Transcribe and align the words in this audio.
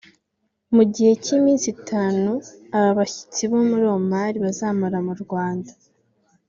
Mu 0.75 0.83
gihe 0.93 1.11
cy’iminsi 1.23 1.65
itanu 1.75 2.31
aba 2.77 2.91
bashyitsi 2.99 3.41
bo 3.51 3.59
muri 3.69 3.85
Omar 3.97 4.31
bazamara 4.43 4.97
mu 5.07 5.13
Rwanda 5.23 5.71